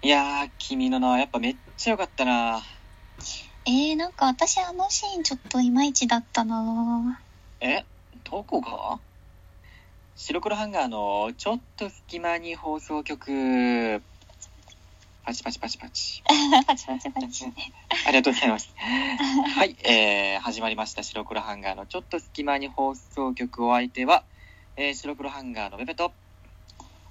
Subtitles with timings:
[0.00, 2.62] いやー、君の名はやっぱめっちゃ良かったな。
[3.66, 7.20] えー、なんか私あのシーンちょっといまいちだったな
[7.60, 7.84] え？
[8.30, 9.00] どこが？
[10.14, 14.00] 白黒ハンガーのちょっと隙間に放送局。
[15.24, 16.22] パチパチパチパチ。
[16.64, 17.44] パチパチパチ。
[18.06, 18.72] ありがとうございます。
[19.56, 24.22] はい、えー、始まりました白黒ハンガーのちょっと隙間に放送局お相手は、
[24.76, 26.12] えー、白黒ハンガーのベベと、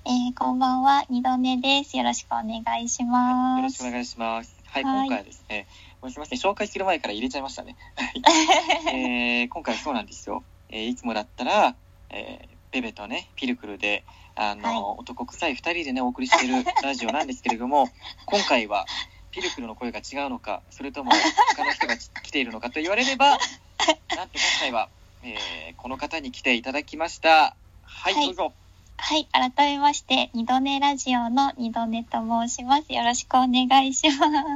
[0.10, 1.97] えー、こんばんは、二度寝です。
[1.97, 3.57] よろしくお願いします。
[3.57, 4.56] よろしくお願いします。
[4.68, 5.68] はい、はい今回はですね、
[6.02, 7.75] もうすみません、紹介する前から入れちゃいましたね。
[7.98, 8.21] はい
[8.96, 10.46] えー、今回そうなんですよ。
[10.70, 11.75] えーいつもだったら、
[12.10, 17.89] えー、ベベとね、ピルクルで、あの、はい男臭い二人でね、お送りしてる ラジオなんですけれども、
[18.28, 18.86] 今回は、
[19.32, 21.12] ピルクルの声が違うのか、それとも
[21.57, 23.32] 他の人が来ているのかと言われれば、
[24.15, 24.87] なんと今回は、
[25.24, 27.57] えー、この方に来ていただきました。
[27.84, 28.54] はい、はいどうぞ。
[28.97, 32.92] はい、改めまして、二度寝ラジオの二度寝と申します。
[32.92, 34.16] よろしくお願いしま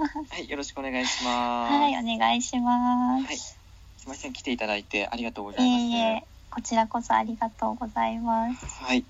[0.10, 0.34] す。
[0.34, 1.74] はい、よろしくお願いします。
[1.74, 3.26] はい、お願いします。
[3.26, 5.82] はいすみません、来ていただいてありがとうごいざいます。
[5.84, 8.66] えいえ、こちらこそありがとうございます。
[8.84, 9.06] はい。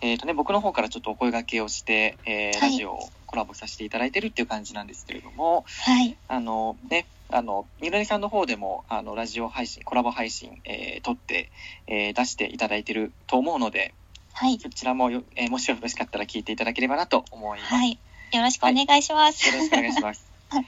[0.00, 11.50] えっ、とね、僕の方からちょっとお声掛けをして、えーはいラジオをコラボさせていただいてるっていう感じなんですけれども、はい、あのね、あの、みのりさんの方でも、あの、ラジオ配信、コラボ配信、えー撮って、
[11.86, 13.94] えー出していただいてると思うので、
[14.36, 17.72] はい、そちらもよ、えーもしよろしかったら聞いていただければなと思います。
[17.72, 17.98] はい。
[18.32, 19.48] よろしくお願いします。
[19.48, 20.66] よろしくお願いします はい。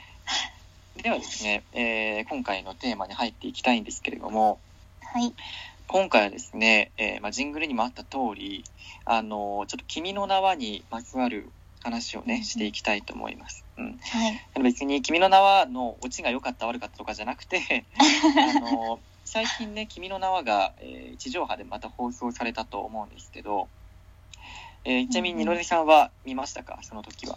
[1.03, 4.61] ではですね、えー今回のテーマに入っていきたいんですけれども、
[5.03, 5.35] はい、
[5.89, 8.65] 今回はですね、えーまあ、ジングルにもあった通り、
[9.05, 11.51] あのちょっと君の名はにまつわる
[11.83, 13.65] 話をね、うんうんしていきたいと思います。
[13.79, 13.99] うん。
[14.01, 23.69] はい、別に君の名はのオチが良かった悪かったとかじゃなくて、 あの最近ね、君の名はが、えー地上波でまた放送されたと思うんですけど、
[24.85, 26.79] えーちなみに二のりさんは見ましたか？
[26.83, 27.37] その時は。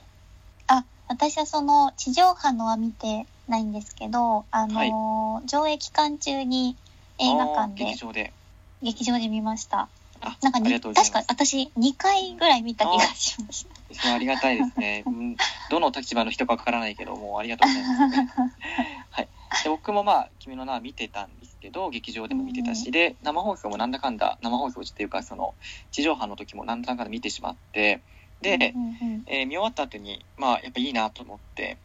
[0.67, 6.75] あ、私はその地上波のは見てないんですけど、あのー上映期間中に
[7.17, 8.33] 映画館あー劇で、場で。
[8.81, 9.89] 劇場で見ました。
[10.21, 13.67] あなんかね、確か私2回ぐらい見た気がします。
[14.13, 15.03] ありがたいですね。
[15.07, 15.37] うん、
[15.71, 18.39] どの立場の人かわからないけど、もうありがとうございます。
[19.11, 19.29] はい。
[19.63, 25.53] で僕もまあ、君の名は見てたんけど、劇場でも見てたし、で、生放送もなんだかんだ、生放送っていうか、その、
[25.91, 28.01] 地上波の時もなんだかんだ見てしまって、
[28.41, 31.77] で、うんえー見終わった後に、まあ、やっぱいいなと思って、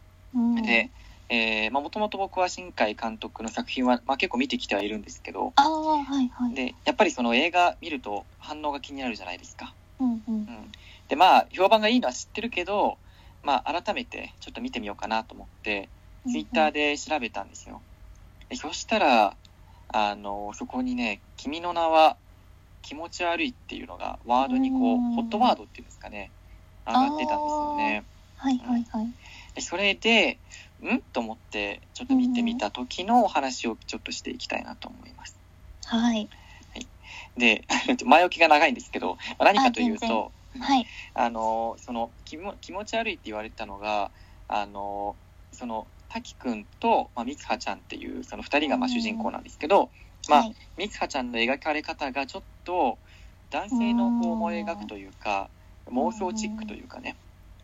[0.63, 6.55] で、もともと僕は新海監督の作品は、まあ、結構見てきてはいるんですけど、ああ、はいはい。
[6.55, 9.75] で、やっぱりその映画見ると反応が気になるじゃないですか。
[10.01, 10.47] うんうんうん、
[11.09, 12.99] でまあ評判がいいのは知ってるけど、
[13.43, 15.89] まあ、改めてちょっと見てみようかなと思って
[16.27, 17.81] ツイッターで調べたんですよ。
[18.49, 19.37] でそしたら
[19.97, 22.17] あのそこにね「君の名は
[22.83, 26.33] 気持ち悪い」っていうのがワードにこううんホットワードっていうんですかね
[26.85, 28.05] 上がってたんですよね。
[28.37, 29.13] はいはいはい。
[29.55, 30.39] でそれで
[30.83, 31.01] ん？
[31.13, 35.37] と思ってちょっと見てみた時のお話をちょっとしていきたいなと思います。
[35.87, 36.29] はい。
[37.37, 37.65] で
[38.05, 40.33] 前置きが長いんですけどまあ何かというと。
[40.59, 40.87] はい。
[41.15, 44.11] あのその気も気持ち悪いって言われたのが
[44.49, 45.15] あの
[45.53, 49.91] その滝くんと、まあ、みつはちゃんっていうその2人がまあ主人公なんですけど、
[50.29, 50.55] まあはい。
[50.79, 52.99] みつはちゃんの描かれ方がちょっと
[53.51, 55.51] 男性のこう思い描くというか
[55.91, 57.17] 妄想チックというかね。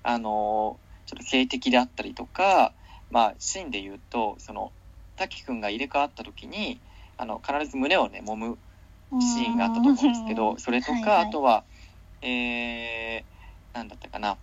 [0.02, 2.72] あのちょっと性的であったりとか、
[3.10, 4.72] まあ、シーンで言うとその
[5.16, 6.80] 滝くんが入れ替わった時に
[7.18, 8.58] あの必ず胸をね揉む
[9.20, 11.28] シーンがあったと思うんですけど、それとか、はいはい。
[11.28, 11.64] あとは、
[12.22, 13.22] えー、
[13.74, 14.36] なんだったかな。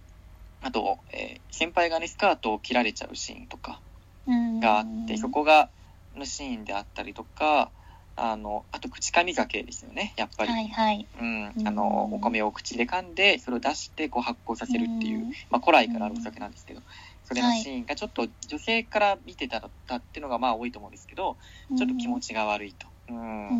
[0.61, 3.81] あと、えー先輩がね、スカートを切られちゃうシーンとか
[4.59, 5.71] があって、そこが、
[6.15, 7.71] のシーンであったりとか、
[8.15, 10.49] あの、あと、口噛み酒ですよね、やっぱり。
[10.51, 11.09] はいはい。
[11.19, 11.45] うん。
[11.45, 11.67] うん。
[11.67, 16.81] あの、お米を口で噛んで、それを出して、こう発酵させるっていう、まあ、古来からあるお酒なんですけど、
[17.23, 21.37] それのシーンがちょっと女性から見てたっていうのがまあ多いと思うんですけど、
[21.75, 22.87] ちょっと気持ちが悪いと。
[23.09, 23.57] うん。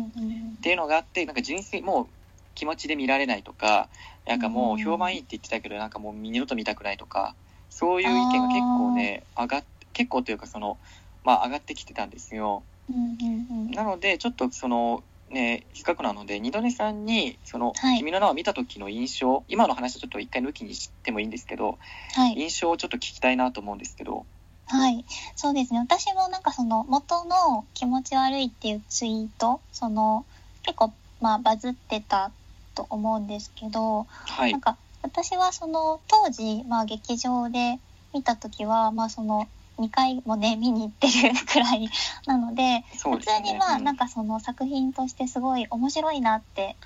[0.60, 2.06] ていうのがあってなんか純粋もう
[2.54, 3.90] 気持ちで見られないとか
[4.26, 7.36] なんかもう評判いいって言ってたけどなんかもう二度と見たくないとか
[7.68, 10.78] そういう意見が結構ね上がっ結構というかその
[11.24, 21.78] まあ上がってきてたんですようんうんうんなのでちょっとそのね比較なので二度寝さんにその、はい君の名を見た時の印象今の話をちょっと一回抜きにしてもいいんですけど
[22.14, 22.34] はい。
[22.34, 24.26] 印象をちょっと聞きたいなと思うんですけど
[24.70, 25.04] はい。
[25.34, 25.80] そうですね。
[25.80, 30.26] 私もなんかその元の気持ち悪いっていうツイート、その
[30.62, 30.92] 結構
[31.22, 32.32] まあバズってた
[32.74, 37.78] と思うんですけど、はいなんか私はその当時まあ劇場で
[38.12, 39.48] 見た時はまあその
[39.78, 41.88] 2回もね見に行ってるくらい
[42.26, 43.84] なので、普通にまあうん。
[43.84, 46.76] なんかその作品としてすごい面白いなって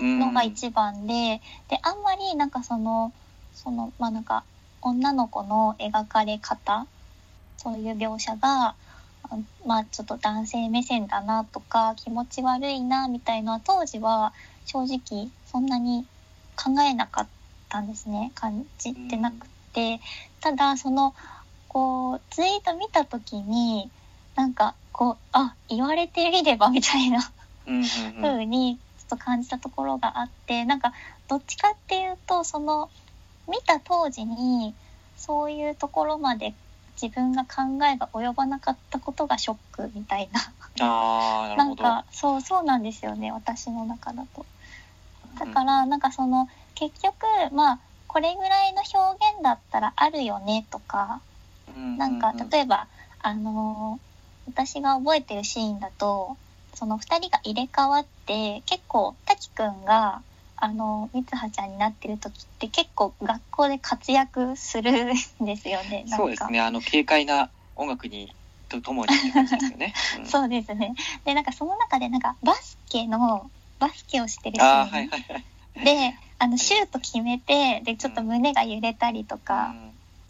[0.00, 0.18] うん。
[0.18, 3.12] のが一番で、であんまりなんかその
[3.52, 4.44] そのまあなんか
[4.80, 6.86] 女の子の描かれ方
[7.56, 8.74] そういう描写が
[9.24, 14.34] あまあちょっと男性目線だなとか気持ち悪いなみたいのは当時は
[14.64, 16.06] 正直そんなに
[16.56, 17.28] 考えなかっ
[17.68, 18.32] たんですね。
[18.34, 20.00] 感じてなくて、
[20.40, 21.14] ただその
[21.72, 23.90] こうツイート見た時に
[24.36, 27.30] なんかこうあ言われてみればみたいな
[27.66, 30.92] うんうにちょっと感じたところがあってなんか
[31.28, 32.90] どっちかっていうとその
[33.48, 34.74] 見た当時に
[35.16, 36.52] そういうところまで
[37.00, 40.40] 自分が考えが及ばなかったことがショックみたいな
[40.86, 41.82] ああ、なるほど。
[41.82, 44.44] なんかそうそうなんですよね私の中だと。
[45.38, 47.16] だからなんかその結局
[47.52, 51.31] まあこれぐらいの表現だったらあるよねとかうん
[51.98, 52.88] なんか例えば、
[53.20, 54.12] あのー
[54.44, 56.36] 私が覚えてるシーンだと
[56.74, 60.24] その2人が入れ替わって結構滝くんが
[60.56, 66.04] あの三葉ちゃんになってる時って結構学校で活躍するんですよね。
[66.06, 66.60] そうですね。
[66.60, 68.32] あの、軽快な音楽に、
[68.68, 69.92] とともにって感じですよね。
[70.18, 70.94] うんそうですね。
[71.24, 75.84] でなんかその中でなんかバスケのバスケをしてるシああ、ーンはいはいはい。
[75.84, 79.74] であのシュート決めてでちょっと胸が揺れたりとか、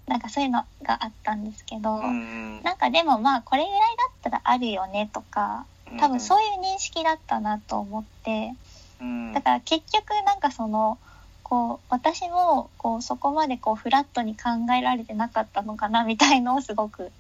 [0.07, 5.67] なんかそういうのがあったんですけど、うんうんなんかでもまあこれぐらいだったらあるよねとか
[5.99, 8.55] 多分そういう認識だったなと思って
[9.01, 9.33] うん。
[9.33, 10.99] だから結局なんかその
[11.43, 17.11] こう私もこうそこまでこうフラットに考えられてなかったのかなみたいのをすごく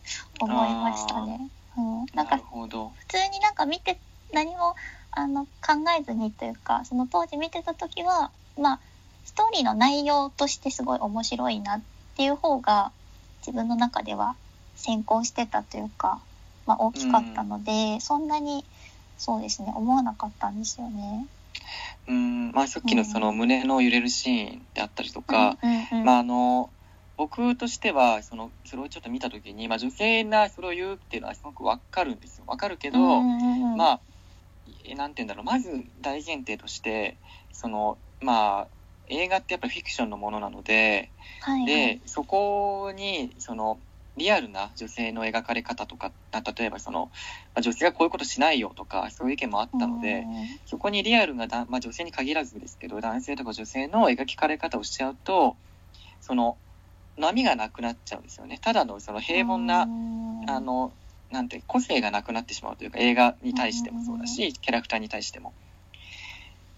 [0.40, 1.48] 思いましたね。
[1.76, 2.38] うん、なんか。
[2.38, 2.68] 普
[3.08, 3.98] 通になんか見て
[4.32, 4.74] 何も
[5.10, 8.80] あの考えずにというかその当時見てた時はまあ
[9.24, 11.80] ストーリーの内容としてすごい面白いなっ
[12.22, 12.92] ていう方が
[13.44, 14.36] 自分の中では
[14.76, 16.20] 先行してたというか、
[16.66, 18.64] まあ、大きかったので、そんなに
[19.18, 21.26] そうですね思わなかったんですよね。
[22.06, 22.52] うん。
[22.52, 26.70] まあ、さっきのその胸の揺れるシーンであったりとか、うんうんうんまあ、あの、
[27.16, 32.44] 僕としては、その、それをちょっと見たときに、まあ、女性がそれを言うっていうのはすごくわかるんですよ。
[32.46, 34.00] わかるけど、うんうんうんまあ、
[34.84, 35.70] えなんて言うんだろう、まず
[36.00, 37.16] 大前提として、
[37.52, 38.68] その、まあ、
[39.12, 41.10] 映画ってやっぱりフィクションのものなので、
[41.42, 43.78] はいはいで、そこに、その、
[44.16, 47.06] リアルな女性の描かれ方とか、あ例えばその、
[47.54, 50.26] まあ、女性がこういうことしないよとか、そういう意見もあったので、うん
[50.66, 55.56] そこにリアルなだ、まあ、女性に限らずですけど、男性とか女性の描かれ方をしちゃうと、
[56.20, 56.56] その、
[57.16, 58.58] 波がなくなっちゃうんですよね。
[58.62, 60.92] ただのその平凡な、うんあの、
[61.30, 65.54] なんて、個性がなくなってしまうというか、映画に対してもそうだし、キャラクターに対しても。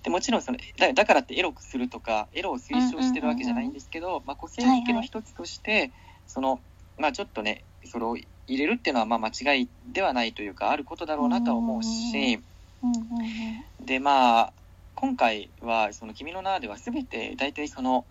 [0.05, 5.93] でもちろんそのだ、だからってエロくするとか、エロを推奨してるわけじゃないんですけど、まあ、個性づけの一つとして、
[6.27, 6.61] その、
[6.99, 12.39] まあ、ちょっとね、それを入れるっていうのは、まあ、間違いではないというか、あることだろうなとは思うし、
[12.83, 14.53] うんうんうんで、まあ、
[14.95, 18.05] 今回は、その、君の名では全て、大体その、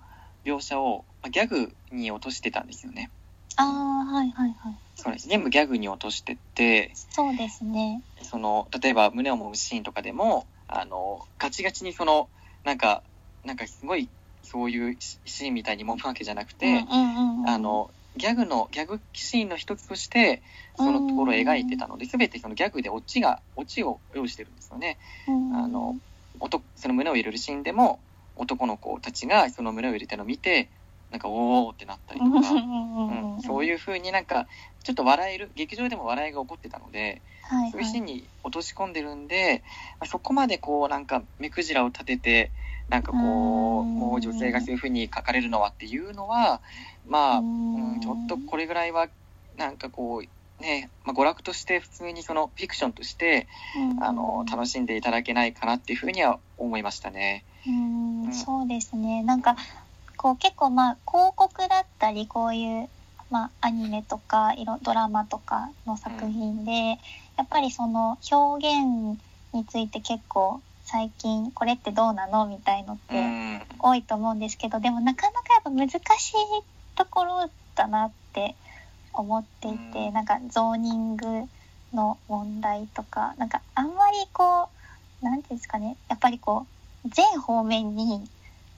[0.46, 3.10] 描写を、まあギャグに落としてたんですよね。
[3.56, 5.28] ああはいはいはいそうです。
[5.28, 8.02] 全部ギャグに落としてって、そうですね。
[8.22, 12.30] その、例えば胸を揉むシーンとかでも、あの、ガチガチにその、
[12.64, 13.04] なんか、
[13.44, 14.12] なんかすごい、
[14.42, 16.86] そういうシシーンみたいに揉むわけじゃなくて、
[17.44, 20.44] あ、の、ギャグの、ギャグシーンの一つとして、
[20.76, 25.00] そのところを描いてたので、すべてそのギャグでオチが、オチを用意してるんですよね。
[25.28, 25.56] うん。
[25.56, 26.00] あの、
[26.40, 28.04] 男その胸を入れるシーンでも、
[28.36, 30.72] 男の子たちがその胸を入れてるのを見て、
[31.14, 32.66] なんか、おーってなったりとか、
[33.08, 34.48] うん、そういいう風になんか、
[34.84, 37.72] ちょっと笑える、劇場でも笑いが起こってたので、うん、はい。
[37.72, 39.64] そういうシーンに落とし込んでるんで、
[40.00, 42.54] まあそこまでこうなんか目くじらを立てて、
[42.90, 44.00] なんかこう、うん。
[44.00, 46.62] もう女性がそういう風に書かれるのはっていうのは、
[47.06, 47.44] まあ、う
[47.78, 49.10] うんん、ちょっとこれぐらいは、
[49.56, 53.48] なんかこう、ね、まあ、娯楽として普通にそのフィクションとして、
[54.02, 57.46] あの、楽しんでいただけないかなっていう風には思いましたね。
[57.66, 58.24] うん。
[58.26, 58.34] うん。
[58.34, 59.24] そうですね。
[59.24, 59.56] なんか、
[60.24, 62.90] こう結構まあ広告だったり、こういう、
[63.30, 66.72] まあアニメとか、いろ、ドラマとかの作品で、
[67.38, 69.20] やっぱりその表現
[69.52, 73.60] について結構最近これってどうなのみたいのっうてん。
[73.80, 76.00] 多いと思うんですけど、でもなかなかやっぱ難しい
[76.96, 78.56] ところだなって
[79.12, 80.14] 思っていて、うん。
[80.14, 81.26] なんかゾーニング
[81.92, 84.70] の問題とか、なんかあんまりこ
[85.22, 86.66] う、なんていうんですかね、やっぱりこ
[87.04, 88.24] う、全方面に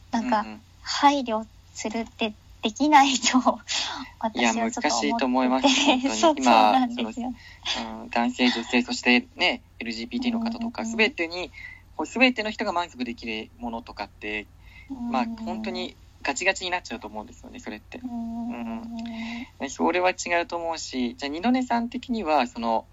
[0.09, 3.59] なんかうんうん配慮するってできないと、
[4.33, 4.89] い や私はちょっと思ってて。
[4.89, 5.67] 難しいと思います。
[5.85, 6.01] 本当に。
[6.01, 7.33] そうそう今なんですよ。
[8.01, 10.87] うん男性、女性、そしてね、LGBT の方とか、うん。
[10.87, 11.51] すべてに、
[12.05, 14.47] すべての人が満足できるものとかって、
[14.89, 17.99] まあ本当にガチガチになっちゃうと思うんですよね、それって。
[17.99, 18.53] うん、う
[18.85, 18.95] ん。
[18.95, 22.85] ねそれは違うと思うし、じゃあ二度寝さん的には、その、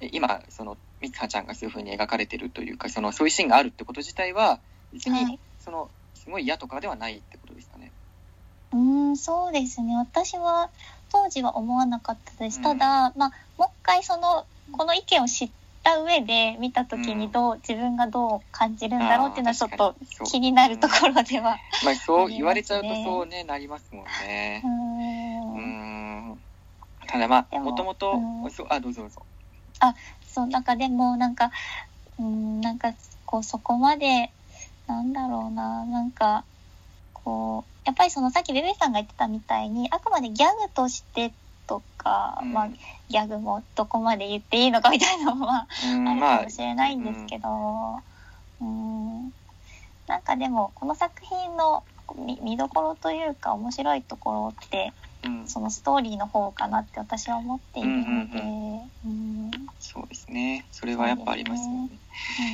[0.00, 4.60] え今、その、みつはちゃんがそういう風に描かれてるというか、その、そういうシーンがあるってこと自体は、
[4.92, 5.38] 別に、はい。
[5.60, 5.90] その、
[6.24, 7.92] すごい嫌とかではないってことですかね。
[8.72, 9.94] うーん、そうですね。
[9.96, 10.70] 私は
[11.10, 12.58] 当時は思わなかったです。
[12.58, 15.50] うんただ、まあ、もう一回その、この意見を知っ
[15.82, 21.58] た上で見たときにどう、自分がどう感じるんだろうっていうのはちょっと気になるところでは。
[21.84, 24.68] まあそう言われちゃうとそうねなりますもんねう。
[25.58, 26.40] んん。
[27.06, 28.22] ただまあでももともと
[28.70, 29.26] あどうぞどうぞ。
[30.34, 31.52] そう、なんかでも、なんか、
[32.18, 32.92] うん、なんか、
[33.24, 34.32] こう、そこまで、
[34.86, 36.44] なんだろうな、なんか、
[37.12, 41.32] こう、やっぱりそのさっきベベさんが言ってたみたいに、あくまでギャグとして
[41.66, 42.52] とか、うん。
[42.52, 42.68] まあ、
[43.08, 48.00] ギャグもどこまで言っていいのかみたいなのは、うんあるまあかもしれないんですけど、
[48.60, 49.32] うん、
[50.06, 51.82] なんかでも、この作品の
[52.16, 54.92] 見見どころというか、面白いところって、
[55.24, 55.48] うん。
[55.48, 59.50] そのストーリーの方かなって私は思っているので、うんうん
[59.80, 60.66] そうですね。
[60.72, 61.88] それはやっぱありますよね。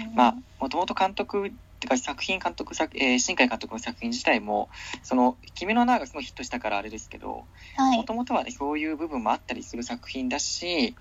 [0.09, 0.15] うん。
[0.15, 4.69] まあ、もともと監督ってか作品監督作、えー新海監督の作品自体も
[5.03, 7.47] その「君の名」がすごいヒットしたからあれですけど
[7.77, 7.97] はい。
[7.97, 10.95] もともとはねそういう部分もあったりする作品だし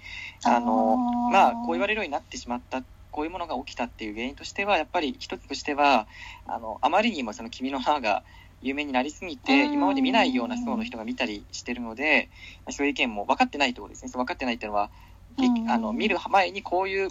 [0.44, 0.98] あの
[1.32, 6.08] まあこう言われるようになってしまったこういうものが起きたっていう原因としてはやっぱり一つとしては
[6.46, 8.24] あのあまりにもその「君の名」が
[8.62, 9.74] 有名になりすぎてうん。
[9.74, 12.30] 今まで見ないような層の人が見たりしてるので
[12.70, 14.10] そういう意見も分かってないってことですね。
[14.10, 14.92] そう分かってないっていうのは
[15.38, 15.70] うん。
[15.72, 17.10] あの見る前にこういう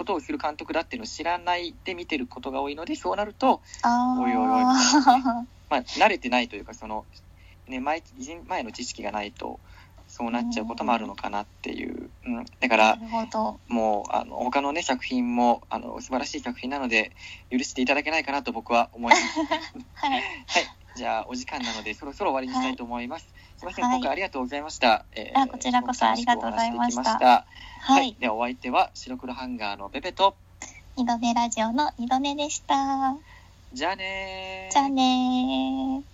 [0.00, 3.60] ことをする監督だっていうのを知らないで見てることが多いのでそうなると、
[4.18, 7.04] おいおいおいみたいなまあ、慣れてないというかその、
[7.68, 9.60] ね、前以前前の知識がないと
[10.08, 12.98] そうなっちゃうこともあるのかなっていう、うん、だかなら。
[13.68, 17.12] もうあの他のね作品もあの素晴らしい作品なので
[17.52, 19.38] 許していただけないかなと僕は思います。
[19.94, 20.10] はい。
[20.12, 23.26] はいじゃあお時間なのでそろそろ終わりにしたいと思います。
[23.56, 25.04] すみません、はい今回ありがとうございました。
[25.12, 27.46] えあこちらこそありがとうございました楽しくお話できまし
[27.84, 28.16] たはい。
[28.18, 30.36] ではお相手は白黒ハンガーのペペと
[30.96, 33.16] 二度寝ラジオの二度寝でした。
[33.72, 36.09] じゃあねーじゃあねー。